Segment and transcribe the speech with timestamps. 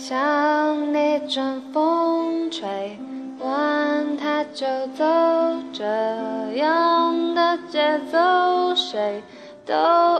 [0.00, 2.98] 像那阵风吹
[3.38, 5.04] 完它就走，
[5.74, 5.84] 这
[6.56, 9.22] 样的节奏谁
[9.66, 9.74] 都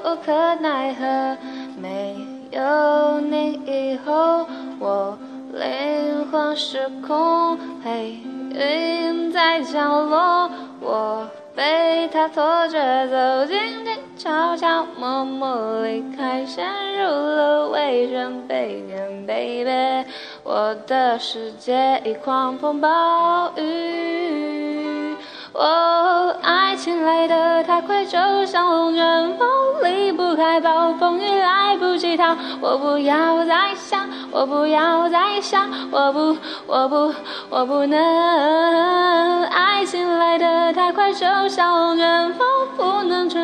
[0.05, 1.39] 无可奈何。
[1.81, 2.15] 没
[2.51, 4.47] 有你以后，
[4.79, 5.19] 我
[5.55, 8.19] 灵魂失控，黑
[8.53, 10.51] 云在降落，
[10.81, 11.27] 我
[11.57, 16.63] 被它拖着走，静静悄悄默默离开，陷
[16.99, 20.11] 入了微人悲恋，baby，
[20.45, 25.17] 我的世界已狂风暴雨。
[25.55, 29.49] 哦，爱情来得太快，就像龙卷风，
[29.83, 32.37] 离不开暴风雨，来不及逃。
[32.61, 37.15] 我不要再想，我不要再想，我不，我不，
[37.49, 39.45] 我不能。
[39.45, 42.47] 爱情来得太快，就像龙卷风，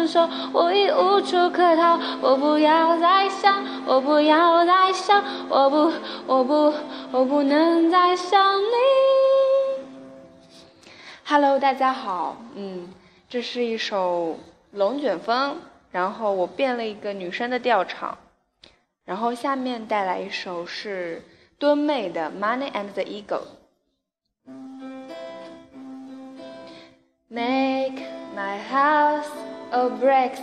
[0.07, 1.99] 承受，我已无处可逃。
[2.23, 5.93] 我不要再想，我不要再想，我不，
[6.27, 6.73] 我不，
[7.11, 8.67] 我不能再想你。
[11.25, 12.89] Hello，大家好，嗯，
[13.29, 14.35] 这是一首
[14.71, 15.53] 《龙卷风》，
[15.91, 18.17] 然后我变了一个女生的调唱，
[19.05, 21.23] 然后下面带来一首是
[21.59, 23.41] 敦妹的《Money and the Ego》。
[27.29, 28.05] Make
[28.37, 29.27] my house
[29.73, 30.41] of bricks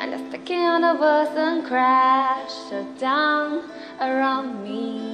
[0.00, 2.52] and the walls and crash
[2.98, 3.62] down
[4.00, 5.10] around me.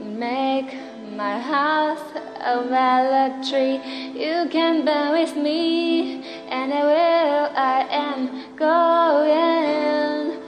[0.00, 0.74] Make
[1.16, 3.78] my house a valid tree.
[4.14, 7.56] You can bear with me, and I will.
[7.56, 10.42] I am going.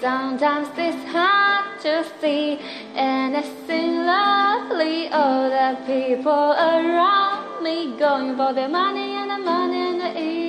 [0.00, 2.58] Sometimes it's hard to see
[2.94, 5.08] and anything lovely.
[5.08, 10.41] All the people around me going for the money and the money and the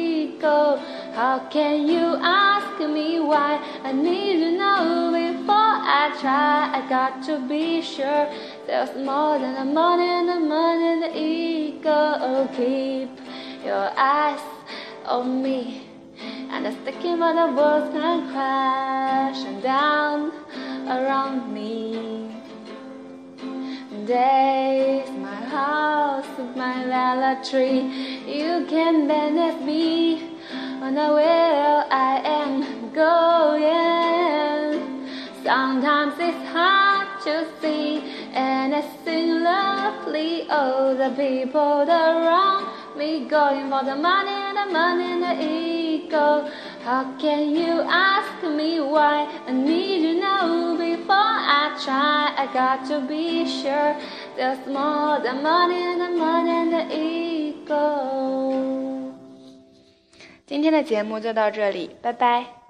[0.43, 0.77] ego.
[1.13, 3.59] How can you ask me why?
[3.83, 6.71] I need to know before I try.
[6.77, 8.27] I got to be sure
[8.67, 12.49] there's more than the money and the money and the ego.
[12.55, 13.11] Keep
[13.63, 14.41] your eyes
[15.05, 15.87] on me.
[16.49, 20.31] And the sticking by the walls can crashing down
[20.87, 22.29] around me.
[24.05, 27.81] Days, my house, my lala tree.
[28.27, 30.22] You can at me.
[30.83, 33.71] On the will I am going.
[35.41, 40.45] Sometimes it's hard to see anything lovely.
[40.49, 46.51] Oh, the people around me going for the money the money and the ego.
[46.83, 49.27] How can you ask me why?
[49.47, 52.33] I need to know before I try.
[52.37, 53.95] I got to be sure
[54.35, 58.52] there's more than money and the money and the ego.
[60.45, 62.62] 今天的节目就到这里，拜拜。